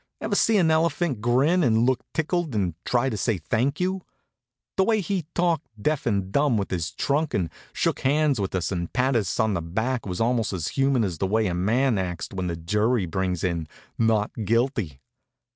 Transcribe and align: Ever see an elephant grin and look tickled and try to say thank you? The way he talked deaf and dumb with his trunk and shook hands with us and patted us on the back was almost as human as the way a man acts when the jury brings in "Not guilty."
Ever 0.19 0.33
see 0.35 0.57
an 0.57 0.71
elephant 0.71 1.21
grin 1.21 1.61
and 1.63 1.85
look 1.85 1.99
tickled 2.11 2.55
and 2.55 2.73
try 2.85 3.07
to 3.07 3.15
say 3.15 3.37
thank 3.37 3.79
you? 3.79 4.01
The 4.75 4.83
way 4.83 4.99
he 4.99 5.27
talked 5.35 5.67
deaf 5.79 6.07
and 6.07 6.31
dumb 6.31 6.57
with 6.57 6.71
his 6.71 6.89
trunk 6.91 7.35
and 7.35 7.51
shook 7.71 7.99
hands 7.99 8.41
with 8.41 8.55
us 8.55 8.71
and 8.71 8.91
patted 8.91 9.19
us 9.19 9.39
on 9.39 9.53
the 9.53 9.61
back 9.61 10.07
was 10.07 10.19
almost 10.19 10.53
as 10.53 10.69
human 10.69 11.03
as 11.03 11.19
the 11.19 11.27
way 11.27 11.45
a 11.45 11.53
man 11.53 11.99
acts 11.99 12.29
when 12.33 12.47
the 12.47 12.55
jury 12.55 13.05
brings 13.05 13.43
in 13.43 13.67
"Not 13.95 14.31
guilty." 14.43 15.01